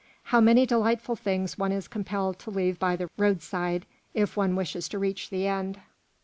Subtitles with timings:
[0.23, 3.85] How many delightful things one is compelled to leave by the roadside,
[4.15, 5.79] if one wishes to reach the end.